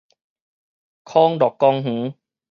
[1.05, 2.15] 康樂公園